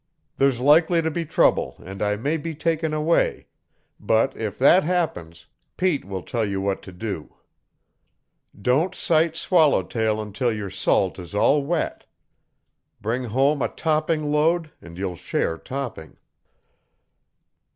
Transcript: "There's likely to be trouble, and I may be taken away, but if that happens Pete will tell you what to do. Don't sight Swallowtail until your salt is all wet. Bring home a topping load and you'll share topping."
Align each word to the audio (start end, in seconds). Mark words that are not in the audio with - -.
"There's 0.37 0.59
likely 0.59 1.03
to 1.03 1.11
be 1.11 1.25
trouble, 1.27 1.75
and 1.85 2.01
I 2.01 2.15
may 2.15 2.35
be 2.37 2.55
taken 2.55 2.91
away, 2.91 3.45
but 3.99 4.35
if 4.35 4.57
that 4.57 4.83
happens 4.83 5.45
Pete 5.77 6.05
will 6.05 6.23
tell 6.23 6.43
you 6.43 6.59
what 6.59 6.81
to 6.81 6.91
do. 6.91 7.35
Don't 8.59 8.95
sight 8.95 9.35
Swallowtail 9.35 10.19
until 10.19 10.51
your 10.51 10.71
salt 10.71 11.19
is 11.19 11.35
all 11.35 11.63
wet. 11.63 12.05
Bring 12.99 13.25
home 13.25 13.61
a 13.61 13.67
topping 13.69 14.31
load 14.31 14.71
and 14.81 14.97
you'll 14.97 15.15
share 15.17 15.55
topping." 15.55 16.17